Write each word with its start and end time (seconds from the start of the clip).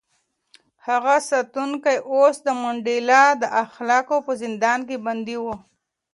هغه 0.87 1.15
ساتونکی 1.29 1.95
اوس 2.13 2.35
د 2.47 2.49
منډېلا 2.61 3.23
د 3.41 3.43
اخلاقو 3.63 4.17
په 4.27 4.31
زندان 4.41 4.79
کې 4.87 4.97
بندي 5.05 5.37
و. 5.43 5.45